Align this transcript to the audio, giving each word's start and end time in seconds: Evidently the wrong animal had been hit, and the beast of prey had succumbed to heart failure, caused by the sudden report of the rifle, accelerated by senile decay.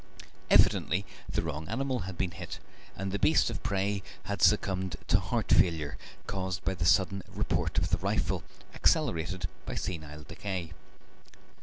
Evidently 0.49 1.05
the 1.29 1.43
wrong 1.43 1.67
animal 1.67 1.99
had 2.09 2.17
been 2.17 2.31
hit, 2.31 2.57
and 2.95 3.11
the 3.11 3.19
beast 3.19 3.51
of 3.51 3.61
prey 3.61 4.01
had 4.23 4.41
succumbed 4.41 4.95
to 5.07 5.19
heart 5.19 5.51
failure, 5.51 5.95
caused 6.25 6.65
by 6.65 6.73
the 6.73 6.85
sudden 6.87 7.21
report 7.35 7.77
of 7.77 7.91
the 7.91 7.99
rifle, 7.99 8.41
accelerated 8.73 9.47
by 9.63 9.75
senile 9.75 10.23
decay. 10.23 10.73